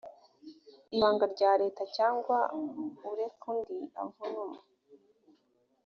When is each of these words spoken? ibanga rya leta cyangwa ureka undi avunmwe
ibanga 0.95 1.25
rya 1.33 1.51
leta 1.61 1.83
cyangwa 1.95 2.37
ureka 3.09 3.45
undi 3.51 3.79
avunmwe 4.03 4.59